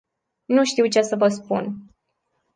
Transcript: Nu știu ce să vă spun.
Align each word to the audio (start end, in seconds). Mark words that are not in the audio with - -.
Nu 0.45 0.63
știu 0.63 0.87
ce 0.87 1.01
să 1.01 1.15
vă 1.15 1.27
spun. 1.27 1.91